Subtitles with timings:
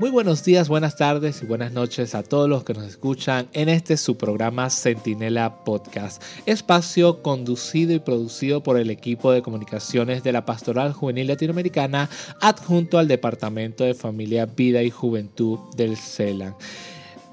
[0.00, 3.68] Muy buenos días, buenas tardes y buenas noches a todos los que nos escuchan en
[3.68, 10.32] este su programa Centinela Podcast, espacio conducido y producido por el equipo de comunicaciones de
[10.32, 12.08] la Pastoral Juvenil Latinoamericana
[12.40, 16.54] adjunto al Departamento de Familia, Vida y Juventud del CELAN.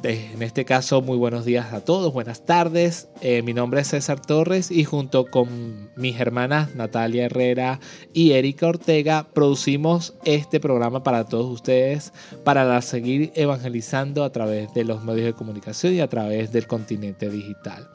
[0.03, 3.07] En este caso, muy buenos días a todos, buenas tardes.
[3.21, 7.79] Eh, mi nombre es César Torres y junto con mis hermanas Natalia Herrera
[8.13, 12.13] y Erika Ortega producimos este programa para todos ustedes
[12.43, 17.29] para seguir evangelizando a través de los medios de comunicación y a través del continente
[17.31, 17.89] digital.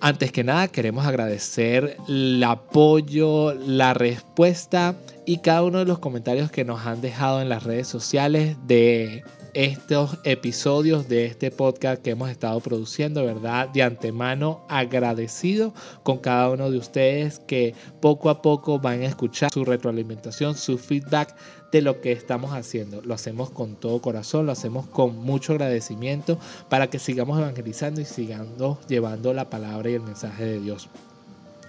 [0.00, 4.94] Antes que nada, queremos agradecer el apoyo, la respuesta
[5.24, 9.24] y cada uno de los comentarios que nos han dejado en las redes sociales de
[9.54, 13.68] estos episodios de este podcast que hemos estado produciendo, ¿verdad?
[13.68, 15.72] De antemano agradecido
[16.02, 20.76] con cada uno de ustedes que poco a poco van a escuchar su retroalimentación, su
[20.76, 21.36] feedback
[21.70, 23.00] de lo que estamos haciendo.
[23.02, 28.04] Lo hacemos con todo corazón, lo hacemos con mucho agradecimiento para que sigamos evangelizando y
[28.04, 30.88] sigamos llevando la palabra y el mensaje de Dios.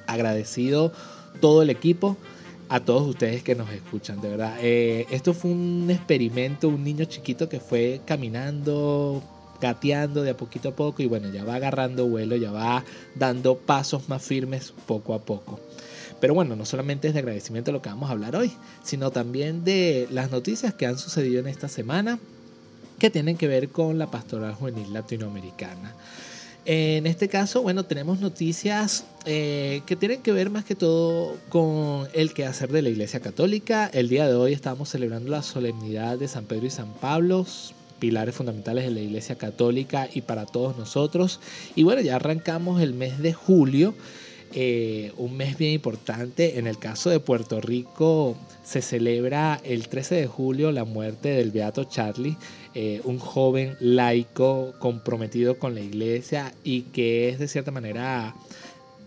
[0.07, 0.91] Agradecido
[1.39, 2.17] todo el equipo
[2.69, 4.57] a todos ustedes que nos escuchan, de verdad.
[4.61, 9.23] Eh, esto fue un experimento, un niño chiquito que fue caminando,
[9.61, 12.83] gateando de a poquito a poco y bueno, ya va agarrando vuelo, ya va
[13.15, 15.59] dando pasos más firmes poco a poco.
[16.19, 18.51] Pero bueno, no solamente es de agradecimiento lo que vamos a hablar hoy,
[18.83, 22.19] sino también de las noticias que han sucedido en esta semana
[22.99, 25.93] que tienen que ver con la pastoral juvenil latinoamericana.
[26.67, 32.07] En este caso, bueno, tenemos noticias eh, que tienen que ver más que todo con
[32.13, 33.87] el quehacer de la Iglesia Católica.
[33.93, 37.45] El día de hoy estamos celebrando la solemnidad de San Pedro y San Pablo,
[37.99, 41.39] pilares fundamentales de la Iglesia Católica y para todos nosotros.
[41.75, 43.93] Y bueno, ya arrancamos el mes de julio,
[44.57, 46.57] eh, un mes bien importante.
[46.57, 51.51] En el caso de Puerto Rico se celebra el 13 de julio la muerte del
[51.51, 52.37] Beato Charlie.
[52.73, 58.33] Eh, un joven laico comprometido con la iglesia y que es de cierta manera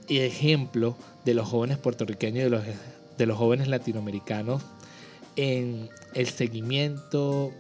[0.09, 2.65] ejemplo de los jóvenes puertorriqueños y de los,
[3.17, 4.63] de los jóvenes latinoamericanos
[5.37, 7.53] en el seguimiento,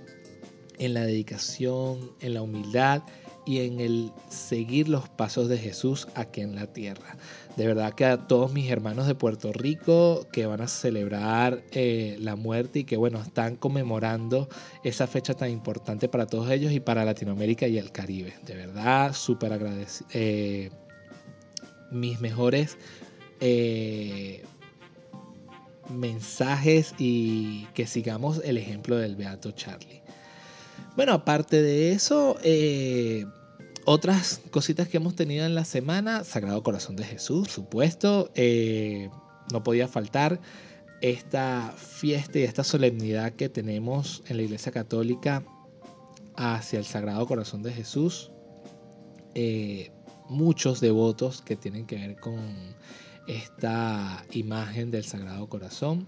[0.79, 3.03] en la dedicación, en la humildad
[3.49, 7.17] y en el seguir los pasos de Jesús aquí en la tierra.
[7.57, 12.19] De verdad que a todos mis hermanos de Puerto Rico que van a celebrar eh,
[12.21, 14.51] la muerte y que bueno, están conmemorando
[14.85, 18.35] esa fecha tan importante para todos ellos y para Latinoamérica y el Caribe.
[18.45, 20.11] De verdad, súper agradecido.
[20.13, 20.71] Eh,
[21.91, 22.77] mis mejores
[23.41, 24.45] eh,
[25.89, 30.03] mensajes y que sigamos el ejemplo del Beato Charlie.
[30.97, 32.37] Bueno, aparte de eso,
[33.91, 39.09] otras cositas que hemos tenido en la semana, Sagrado Corazón de Jesús, supuesto, eh,
[39.51, 40.43] no podía faltar
[41.01, 45.43] esta fiesta y esta solemnidad que tenemos en la Iglesia Católica
[46.37, 48.31] hacia el Sagrado Corazón de Jesús.
[49.35, 49.91] Eh,
[50.29, 52.75] muchos devotos que tienen que ver con
[53.27, 56.07] esta imagen del Sagrado Corazón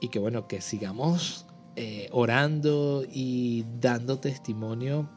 [0.00, 1.44] y que bueno, que sigamos
[1.74, 5.10] eh, orando y dando testimonio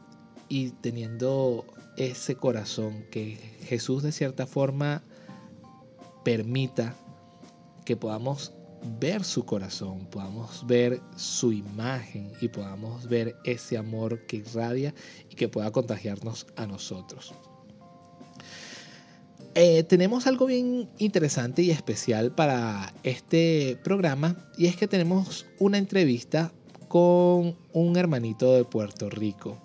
[0.48, 1.64] y teniendo
[1.96, 5.02] ese corazón que Jesús de cierta forma
[6.24, 6.94] permita
[7.84, 8.52] que podamos
[9.00, 14.94] ver su corazón, podamos ver su imagen y podamos ver ese amor que irradia
[15.30, 17.34] y que pueda contagiarnos a nosotros.
[19.54, 25.78] Eh, tenemos algo bien interesante y especial para este programa y es que tenemos una
[25.78, 26.52] entrevista
[26.88, 29.58] con un hermanito de Puerto Rico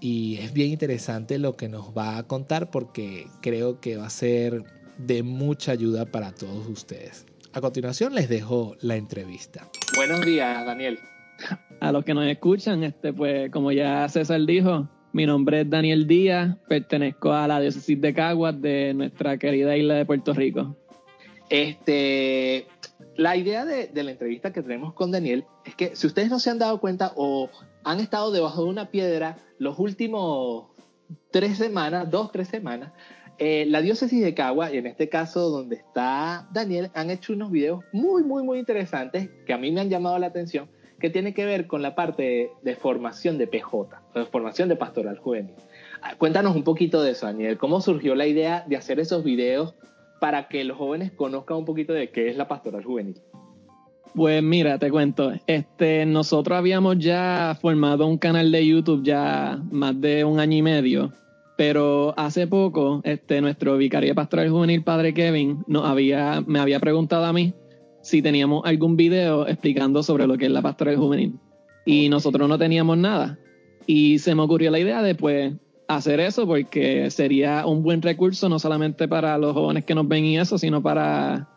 [0.00, 4.10] y es bien interesante lo que nos va a contar porque creo que va a
[4.10, 4.64] ser
[4.98, 7.26] de mucha ayuda para todos ustedes.
[7.52, 9.68] A continuación les dejo la entrevista.
[9.96, 10.98] Buenos días, Daniel.
[11.80, 16.06] A los que nos escuchan, este, pues como ya César dijo, mi nombre es Daniel
[16.06, 20.76] Díaz, pertenezco a la diócesis de Caguas de nuestra querida isla de Puerto Rico.
[21.48, 22.66] Este,
[23.16, 26.40] la idea de, de la entrevista que tenemos con Daniel es que si ustedes no
[26.40, 27.48] se han dado cuenta o
[27.84, 30.66] han estado debajo de una piedra los últimos
[31.30, 32.92] tres semanas, dos, tres semanas,
[33.38, 37.52] eh, la diócesis de Cagua, y en este caso donde está Daniel, han hecho unos
[37.52, 41.34] videos muy, muy, muy interesantes que a mí me han llamado la atención, que tiene
[41.34, 45.54] que ver con la parte de, formación de PJ, de formación de pastoral juvenil.
[46.02, 47.58] Ah, cuéntanos un poquito de eso, Daniel.
[47.58, 49.76] ¿Cómo surgió la idea de hacer esos videos
[50.20, 53.20] para que los jóvenes conozcan un poquito de qué es la pastoral juvenil?
[54.14, 60.00] Pues mira, te cuento, este, nosotros habíamos ya formado un canal de YouTube ya más
[60.00, 61.12] de un año y medio,
[61.56, 67.24] pero hace poco, este, nuestro vicario pastoral juvenil, padre Kevin, nos había, me había preguntado
[67.26, 67.54] a mí
[68.00, 71.34] si teníamos algún video explicando sobre lo que es la pastoral juvenil.
[71.84, 73.38] Y nosotros no teníamos nada.
[73.86, 75.52] Y se me ocurrió la idea de pues
[75.88, 80.24] hacer eso porque sería un buen recurso no solamente para los jóvenes que nos ven
[80.24, 81.48] y eso, sino para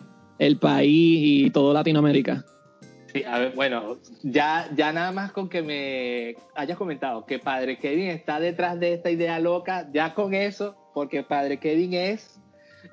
[0.41, 2.43] el país y todo Latinoamérica.
[3.13, 7.77] Sí, a ver, bueno, ya, ya nada más con que me hayas comentado que Padre
[7.77, 12.41] Kevin está detrás de esta idea loca, ya con eso, porque Padre Kevin es,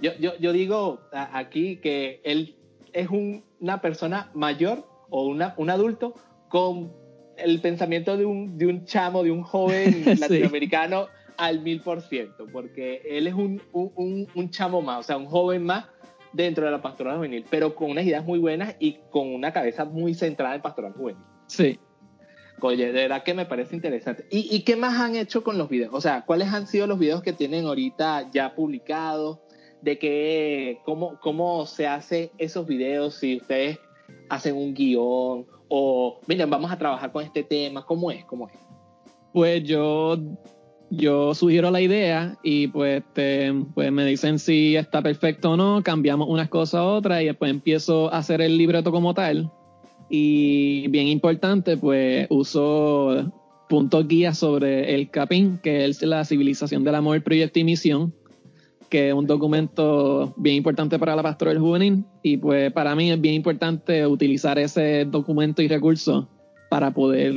[0.02, 2.56] yo, yo, yo digo aquí que él
[2.92, 6.14] es una persona mayor o una, un adulto
[6.50, 6.92] con
[7.38, 11.06] el pensamiento de un, de un chamo, de un joven latinoamericano
[11.38, 15.26] al mil por ciento, porque él es un, un, un, chamo más, o sea, un
[15.26, 15.86] joven más
[16.32, 19.84] dentro de la pastoral juvenil, pero con unas ideas muy buenas y con una cabeza
[19.84, 21.22] muy centrada en pastoral juvenil.
[21.46, 21.78] Sí.
[22.60, 24.26] Oye, de verdad que me parece interesante.
[24.30, 25.94] ¿Y, ¿Y, qué más han hecho con los videos?
[25.94, 29.38] O sea, ¿cuáles han sido los videos que tienen ahorita ya publicados?
[29.80, 33.14] ¿De qué, cómo, cómo se hacen esos videos?
[33.14, 33.78] Si ustedes
[34.28, 37.84] hacen un guion o, miren, vamos a trabajar con este tema.
[37.84, 38.24] ¿Cómo es?
[38.24, 38.54] ¿Cómo es?
[39.32, 40.16] Pues yo
[40.90, 46.28] yo sugiero la idea y pues, pues me dicen si está perfecto o no, cambiamos
[46.28, 49.50] unas cosas a otras y después empiezo a hacer el libreto como tal.
[50.08, 53.30] Y bien importante, pues uso
[53.68, 58.14] puntos guías sobre el CAPIN, que es la civilización del amor, proyecto y misión,
[58.88, 62.04] que es un documento bien importante para la pastoral juvenil.
[62.22, 66.28] Y pues para mí es bien importante utilizar ese documento y recurso
[66.70, 67.34] para poder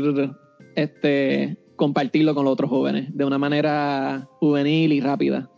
[0.76, 5.50] este, compartirlo con los otros jóvenes de una manera juvenil y rápida.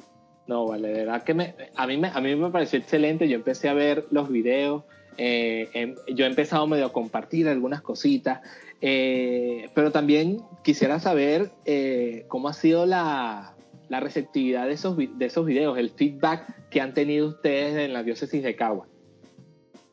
[0.48, 3.28] No, vale, de verdad que me, a, mí me, a mí me pareció excelente.
[3.28, 4.84] Yo empecé a ver los videos,
[5.18, 8.40] eh, em, yo he empezado medio a compartir algunas cositas,
[8.80, 13.54] eh, pero también quisiera saber eh, cómo ha sido la,
[13.90, 18.02] la, receptividad de esos, de esos videos, el feedback que han tenido ustedes en la
[18.02, 18.88] diócesis de Cagua.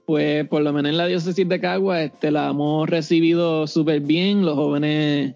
[0.07, 4.45] Pues por lo menos en la diócesis de Cagua este, la hemos recibido súper bien,
[4.45, 5.35] los jóvenes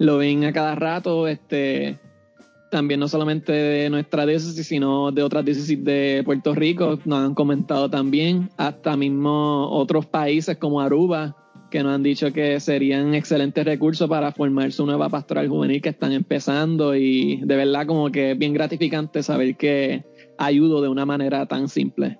[0.00, 1.98] lo ven a cada rato, este,
[2.70, 7.34] también no solamente de nuestra diócesis, sino de otras diócesis de Puerto Rico, nos han
[7.34, 11.36] comentado también, hasta mismo otros países como Aruba,
[11.70, 15.90] que nos han dicho que serían excelentes recursos para formar su nueva pastoral juvenil que
[15.90, 20.02] están empezando y de verdad como que es bien gratificante saber que
[20.38, 22.18] ayudo de una manera tan simple.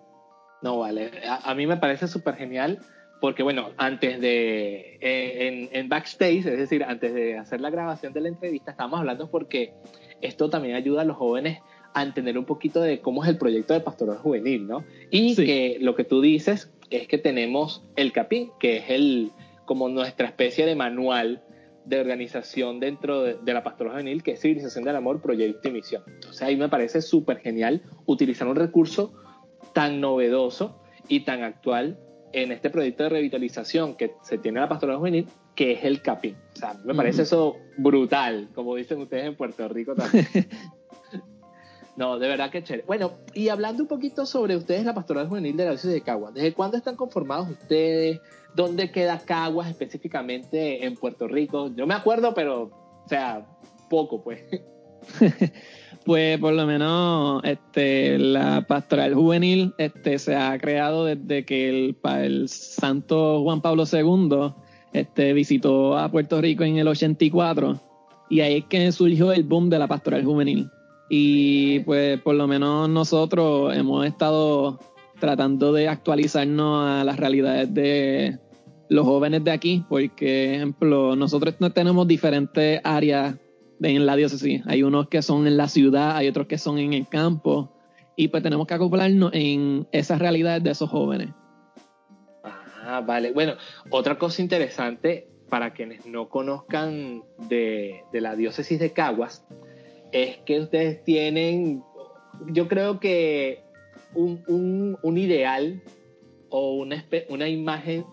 [0.63, 2.79] No, vale, a, a mí me parece súper genial
[3.21, 8.23] porque bueno, antes de, eh, en, backstage, es decir, antes de hacer la grabación de
[8.23, 9.75] la entrevista, estábamos hablando porque
[10.23, 11.61] esto también ayuda a los jóvenes
[11.93, 14.85] a entender un poquito de cómo es el proyecto de pastoral juvenil, ¿no?
[15.11, 19.33] Y que lo que tú dices es que tenemos el CAPIN, que es el,
[19.67, 21.43] como nuestra especie de manual
[21.85, 25.73] de organización dentro de, de la pastoral juvenil, que es Civilización del Amor, Proyecto y
[25.73, 26.05] Misión.
[26.07, 29.13] Entonces ahí me parece súper genial utilizar un recurso
[29.75, 31.99] tan novedoso y tan actual
[32.33, 36.03] en este proyecto de revitalización que se tiene en la pastoral juvenil, que es el
[36.03, 36.37] CAPIN.
[36.55, 40.27] O sea, me parece eso brutal, como dicen ustedes en Puerto Rico también.
[41.97, 42.85] no, de verdad que chévere.
[42.87, 46.35] Bueno, y hablando un poquito sobre ustedes, la pastoral juvenil de la diócesis de Caguas,
[46.35, 48.21] ¿desde cuándo están conformados ustedes?
[48.55, 51.71] ¿Dónde queda Caguas específicamente en Puerto Rico?
[51.75, 52.63] Yo me acuerdo, pero,
[53.05, 53.47] o sea,
[53.89, 54.43] poco, pues.
[56.05, 62.49] Pues por lo menos este, la pastoral juvenil este, se ha creado desde que el,
[62.49, 64.53] santo Juan Pablo II
[64.93, 67.79] este, visitó a Puerto Rico en el 84
[68.31, 70.71] y ahí es que surgió el boom de la pastoral juvenil.
[71.11, 74.79] Y pues por lo menos nosotros hemos estado
[75.19, 78.39] tratando de actualizarnos a las realidades de
[78.89, 83.37] los jóvenes de aquí, porque, ejemplo, nosotros tenemos diferentes áreas
[83.83, 84.63] en la diócesis.
[84.67, 87.73] Hay unos que son en la ciudad, hay otros que son en el campo.
[88.17, 91.31] Y pues tenemos que acoplarnos en esas realidades de esos jóvenes.
[92.43, 93.33] Ah, vale.
[93.33, 93.55] Bueno,
[93.91, 99.47] otra cosa interesante para quienes no conozcan de, la diócesis de Caguas
[100.13, 101.83] es que ustedes tienen,
[102.49, 103.63] yo creo que
[104.15, 105.83] un, un ideal
[106.51, 108.05] o una, una imagen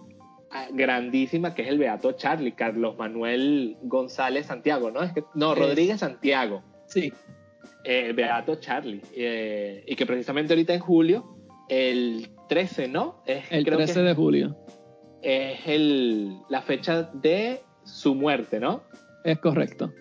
[0.72, 5.04] grandísima que es el Beato Charlie, Carlos Manuel González Santiago, ¿no?
[5.04, 6.64] Es que, no, Rodríguez Santiago.
[6.88, 7.12] Sí.
[7.84, 9.02] el Beato Charlie.
[9.16, 11.38] Eh, y que precisamente ahorita en julio,
[11.70, 13.22] el 13, ¿no?
[13.26, 14.58] Es, el 13 de julio.
[15.22, 18.84] Es el, la fecha de su muerte, ¿no?
[19.24, 19.92] Es correcto.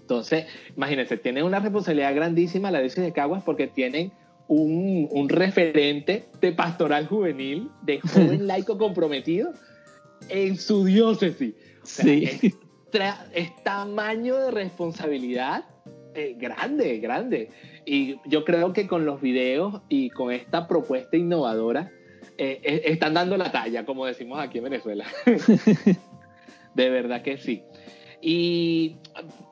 [0.00, 4.12] Entonces, imagínense, tienen una responsabilidad grandísima la diócesis de Caguas porque tienen
[4.48, 9.52] un, un, referente de pastoral juvenil, de joven laico comprometido
[10.28, 11.54] en su diócesis.
[11.82, 12.54] sí.
[13.32, 15.66] Es, tamaño de responsabilidad
[16.14, 17.50] eh, grande, grande.
[17.84, 21.92] Y yo creo que con los videos y con esta propuesta innovadora,
[22.38, 25.04] eh, eh, están dando la talla, como decimos aquí en Venezuela.
[26.74, 27.62] de verdad que sí.
[28.20, 28.96] Y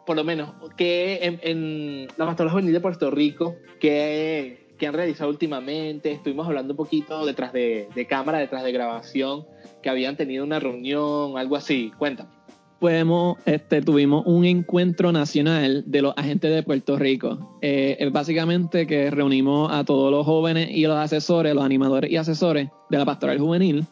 [0.07, 6.13] por lo menos, que en, la Pastoral Juvenil de Puerto Rico, que, han realizado últimamente,
[6.13, 9.47] estuvimos hablando un poquito detrás de, de cámara, detrás de grabación,
[9.83, 11.93] que habían tenido una reunión, algo así.
[11.97, 12.37] Cuéntame
[12.79, 13.05] pues
[13.47, 17.59] este, tuvimos un encuentro nacional de los agentes de Puerto Rico.
[17.63, 22.17] Eh, es básicamente que reunimos a todos los jóvenes y los asesores, los animadores y
[22.17, 23.87] asesores de la pastoral juvenil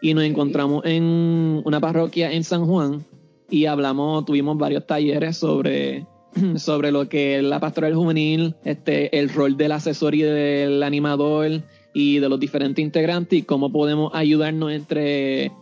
[0.00, 3.04] y nos encontramos en una parroquia en San Juan
[3.50, 6.06] y hablamos, tuvimos varios talleres sobre,
[6.56, 11.62] sobre lo que es la pastoral juvenil, este, el rol del asesor y del animador
[11.92, 15.52] y de los diferentes integrantes y cómo podemos ayudarnos entre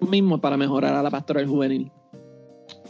[0.00, 1.90] mismos para mejorar a la pastoral juvenil.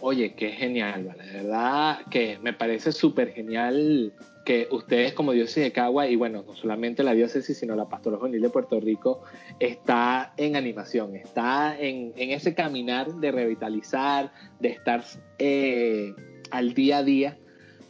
[0.01, 1.25] Oye, qué genial, ¿vale?
[1.25, 4.13] De verdad que me parece súper genial
[4.45, 8.21] que ustedes como diócesis de Cagua, y bueno, no solamente la diócesis, sino la Pastoral
[8.21, 9.23] Juvenil de Puerto Rico,
[9.59, 15.03] está en animación, está en, ese caminar de revitalizar, de estar
[15.39, 16.15] eh,
[16.51, 17.39] al día a día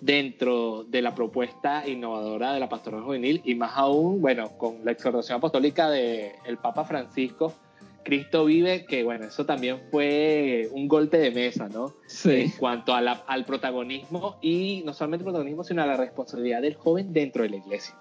[0.01, 4.93] dentro de la propuesta innovadora de la Pastoral Juvenil, y más aún, bueno, con la
[4.93, 7.55] exhortación apostólica del Papa Francisco,
[8.05, 11.95] Cristo vive, que bueno, eso también fue un golpe de mesa, ¿no?
[12.07, 12.31] Sí.
[12.31, 17.13] En cuanto al protagonismo y no solamente el protagonismo, sino a la responsabilidad del joven
[17.13, 17.97] dentro de la iglesia.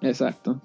[0.00, 0.60] Exacto.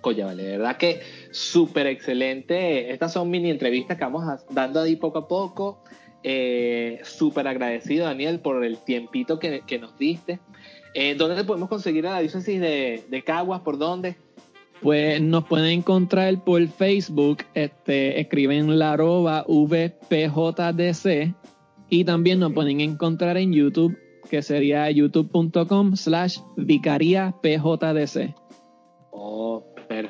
[0.00, 1.00] Coya, vale, de verdad que
[1.32, 2.92] súper excelente.
[2.92, 5.82] Estas son mini entrevistas que vamos dando ahí poco a poco.
[6.26, 10.40] Eh, súper agradecido, Daniel, por el tiempito que, nos diste.
[10.94, 13.60] Eh, ¿Dónde podemos conseguir a la diócesis de, de Caguas?
[13.60, 14.16] ¿Por dónde?
[14.80, 21.34] Pues nos pueden encontrar por Facebook, este, escriben la arroba VPJDC
[21.88, 23.96] y también nos pueden encontrar en YouTube,
[24.28, 28.34] que sería youtube.com slash vicaría PJDC.
[29.10, 29.64] Oh,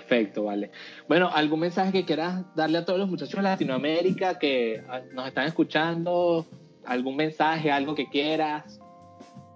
[0.05, 0.71] perfecto, vale.
[1.09, 5.27] Bueno, ¿algún mensaje que quieras darle a todos los muchachos de Latinoamérica que ah, nos
[5.27, 6.47] están escuchando?
[6.85, 8.81] ¿Algún mensaje, algo que quieras?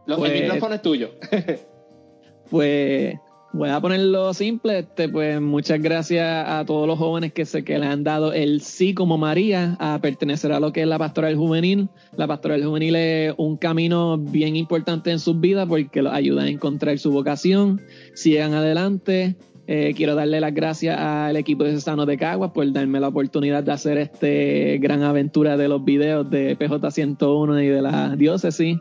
[0.06, 1.10] el pues micrófono es tuyo.
[2.50, 3.18] pues
[3.50, 7.78] Voy a ponerlo simple, este, pues muchas gracias a todos los jóvenes que se que
[7.78, 11.34] le han dado el sí como María a pertenecer a lo que es la pastoral
[11.34, 11.88] juvenil.
[12.14, 16.48] La pastoral juvenil es un camino bien importante en sus vidas porque los ayuda a
[16.48, 17.80] encontrar su vocación.
[18.12, 19.36] Sigan adelante.
[19.70, 23.62] Eh, quiero darle las gracias al equipo de Cesano de Caguas por darme la oportunidad
[23.62, 28.78] de hacer este gran aventura de los videos de PJ 101 y de la diócesis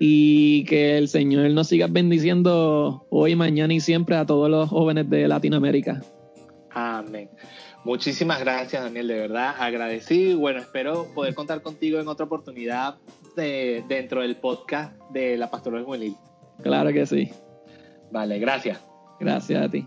[0.00, 5.08] y que el Señor nos siga bendiciendo hoy, mañana y siempre a todos los jóvenes
[5.08, 6.02] de Latinoamérica.
[6.72, 7.30] Amén.
[7.84, 10.40] Muchísimas gracias, Daniel, de verdad, agradecido.
[10.40, 12.96] Bueno, espero poder contar contigo en otra oportunidad
[13.36, 16.16] dentro del podcast de la Pastoral Juvenil.
[16.64, 17.30] Claro que sí.
[18.10, 18.80] Vale, gracias.
[19.20, 19.86] Gracias a ti.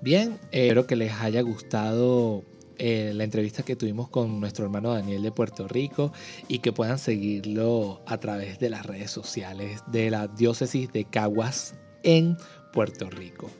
[0.00, 2.44] Bien, espero que les haya gustado
[2.78, 6.12] eh, la entrevista que tuvimos con nuestro hermano Daniel de Puerto Rico
[6.46, 11.74] y que puedan seguirlo a través de las redes sociales de la diócesis de Caguas
[12.04, 12.36] en
[12.72, 13.50] Puerto Rico.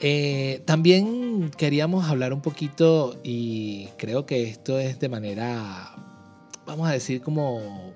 [0.00, 5.94] Eh, también queríamos hablar un poquito y creo que esto es de manera,
[6.66, 7.92] vamos a decir como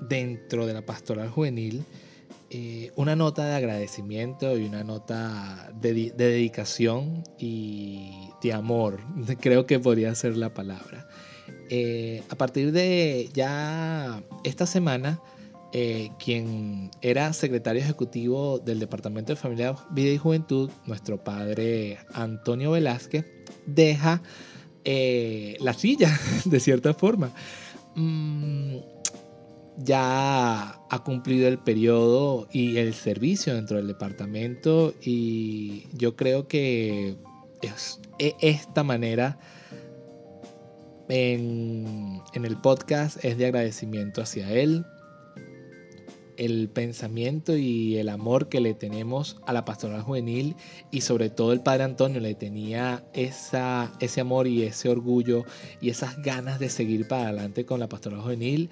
[0.00, 1.84] dentro de la pastoral juvenil,
[2.52, 8.98] eh, una nota de agradecimiento y una nota de, dedicación y de amor,
[9.40, 11.06] creo que podría ser la palabra.
[11.68, 15.20] Eh, a partir de ya esta semana,
[15.72, 22.72] eh, quien era secretario ejecutivo del Departamento de Familia, Vida y Juventud, nuestro padre Antonio
[22.72, 23.26] Velázquez,
[23.66, 24.22] deja
[24.84, 27.30] la silla, de cierta forma.
[27.94, 28.78] Mm,
[29.82, 37.16] ya ha cumplido el periodo y el servicio dentro del departamento y yo creo que
[37.62, 39.38] es, e, esta manera
[41.08, 44.84] en, en, el podcast es de agradecimiento hacia él,
[46.36, 50.56] el pensamiento y el amor que le tenemos a la pastoral juvenil
[50.90, 55.44] y sobre todo el padre Antonio le tenía esa, ese amor y ese orgullo
[55.80, 58.70] y esas ganas de seguir para adelante con la pastoral juvenil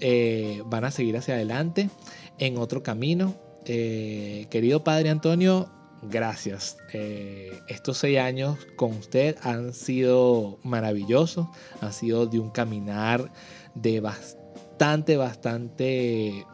[0.00, 1.90] eh, van a seguir hacia adelante
[2.38, 3.34] en otro camino.
[3.66, 5.70] Eh, querido Padre Antonio,
[6.02, 6.76] gracias.
[6.92, 11.46] Eh, estos seis años con usted han sido maravillosos,
[11.80, 13.30] han sido de un caminar
[13.74, 16.46] de bastante, bastante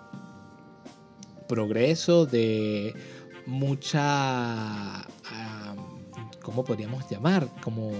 [1.48, 2.94] progreso, de
[3.46, 5.04] mucha,
[6.42, 7.48] ¿cómo podríamos llamar?
[7.62, 7.90] Como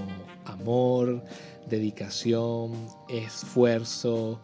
[0.45, 1.25] amor,
[1.69, 2.73] dedicación,
[3.09, 4.41] esfuerzo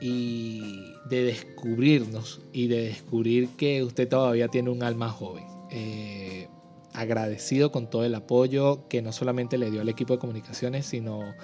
[0.00, 5.44] y de descubrirnos y de descubrir que usted todavía tiene un alma joven.
[5.70, 6.48] Eh,
[6.96, 11.34] agradecido con todo el apoyo que no solamente le dio al equipo de comunicaciones, sino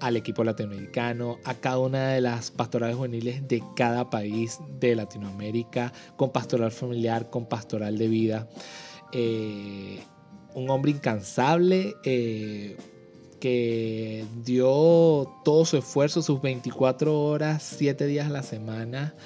[0.00, 5.92] al equipo latinoamericano, a cada una de las pastorales juveniles de cada país de Latinoamérica,
[6.16, 8.48] con pastoral familiar, con pastoral de vida.
[9.12, 10.00] Eh,
[10.54, 12.76] un hombre incansable eh,
[13.42, 19.16] que dio todo su esfuerzo, sus 24 horas, 7 días a la semana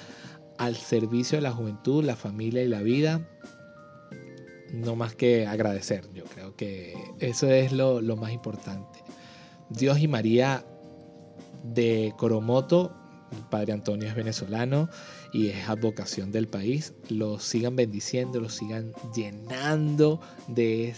[0.57, 3.29] al servicio de la juventud, la familia y la vida.
[4.73, 9.03] No más que agradecer, yo creo que eso es lo, lo más importante.
[9.69, 10.65] Dios y María
[11.63, 12.91] de Coromoto,
[13.33, 14.89] el padre Antonio es venezolano
[15.33, 20.93] y es advocación del país, lo sigan bendiciendo, lo sigan llenando de,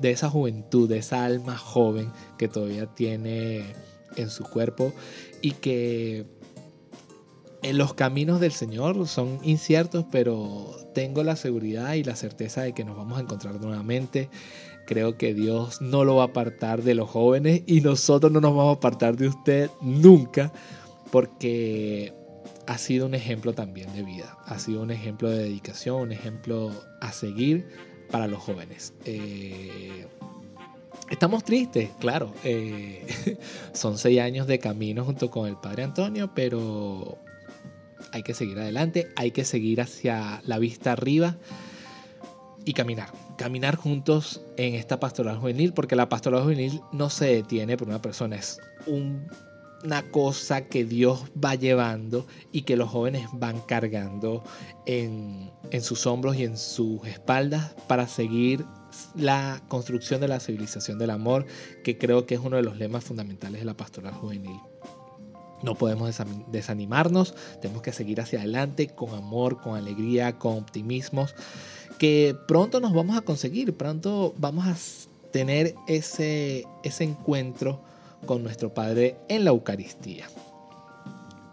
[0.00, 3.74] de esa juventud, de esa alma joven que todavía tiene
[4.16, 4.92] en su cuerpo
[5.42, 6.26] y que
[7.62, 12.72] en los caminos del Señor son inciertos, pero tengo la seguridad y la certeza de
[12.72, 14.30] que nos vamos a encontrar nuevamente.
[14.86, 18.54] Creo que Dios no lo va a apartar de los jóvenes y nosotros no nos
[18.54, 20.52] vamos a apartar de usted nunca
[21.10, 22.14] porque
[22.66, 26.72] ha sido un ejemplo también de vida, ha sido un ejemplo de dedicación, un ejemplo
[27.00, 27.66] a seguir
[28.10, 28.92] para los jóvenes.
[29.04, 30.06] Eh,
[31.10, 33.06] estamos tristes, claro, eh,
[33.72, 37.18] son seis años de camino junto con el Padre Antonio, pero
[38.12, 41.36] hay que seguir adelante, hay que seguir hacia la vista arriba
[42.64, 47.76] y caminar caminar juntos en esta pastoral juvenil, porque la pastoral juvenil no se detiene
[47.76, 48.60] por una persona, es
[49.86, 54.42] una cosa que Dios va llevando y que los jóvenes van cargando
[54.84, 58.64] en, en sus hombros y en sus espaldas para seguir
[59.14, 61.46] la construcción de la civilización del amor,
[61.84, 64.58] que creo que es uno de los lemas fundamentales de la pastoral juvenil.
[65.62, 66.14] No podemos
[66.48, 71.26] desanimarnos, tenemos que seguir hacia adelante con amor, con alegría, con optimismo
[71.98, 74.76] que pronto nos vamos a conseguir, pronto vamos a
[75.30, 77.80] tener ese, ese encuentro
[78.24, 80.26] con nuestro Padre en la Eucaristía.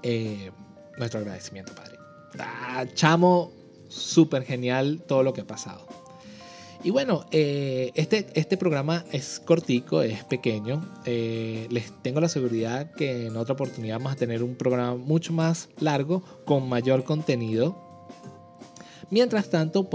[0.02, 0.52] Eh,
[0.97, 1.97] nuestro agradecimiento, Padre.
[2.39, 3.52] Ah, chamo,
[3.89, 5.86] súper genial todo lo que ha pasado.
[6.84, 10.82] Y bueno, eh, este, este programa es cortico, es pequeño.
[11.06, 15.32] Eh, les tengo la seguridad que en otra oportunidad vamos a tener un programa mucho
[15.32, 17.78] más largo, con mayor contenido.
[19.10, 19.88] Mientras tanto,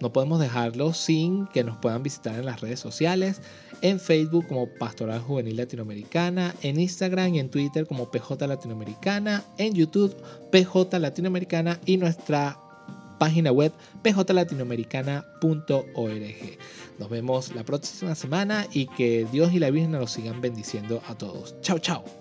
[0.00, 3.40] no podemos dejarlo sin que nos puedan visitar en las redes sociales,
[3.82, 9.74] en Facebook como Pastoral Juvenil Latinoamericana, en Instagram y en Twitter como PJ Latinoamericana, en
[9.74, 10.16] YouTube
[10.50, 12.58] PJ Latinoamericana y nuestra
[13.18, 16.58] página web pjlatinoamericana.org.
[16.98, 21.16] Nos vemos la próxima semana y que Dios y la Virgen nos sigan bendiciendo a
[21.16, 21.54] todos.
[21.60, 22.19] Chao, chao.